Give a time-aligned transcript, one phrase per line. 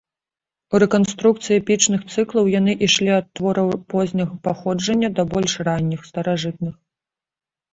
[0.75, 6.73] У рэканструкцыі эпічных цыклаў яны ішлі ад твораў позняга паходжання да больш ранніх, старажытных.